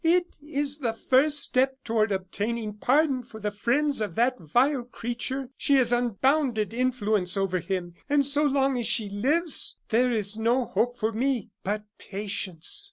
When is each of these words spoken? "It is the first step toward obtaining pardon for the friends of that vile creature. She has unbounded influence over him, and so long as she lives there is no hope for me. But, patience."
"It 0.03 0.39
is 0.41 0.79
the 0.79 0.93
first 0.93 1.39
step 1.39 1.83
toward 1.83 2.11
obtaining 2.11 2.77
pardon 2.77 3.21
for 3.21 3.39
the 3.39 3.51
friends 3.51 4.01
of 4.01 4.15
that 4.15 4.39
vile 4.39 4.83
creature. 4.83 5.51
She 5.57 5.75
has 5.75 5.91
unbounded 5.91 6.73
influence 6.73 7.37
over 7.37 7.59
him, 7.59 7.93
and 8.09 8.25
so 8.25 8.41
long 8.43 8.79
as 8.79 8.87
she 8.87 9.09
lives 9.11 9.77
there 9.89 10.11
is 10.11 10.39
no 10.39 10.65
hope 10.65 10.97
for 10.97 11.11
me. 11.11 11.51
But, 11.63 11.83
patience." 11.99 12.79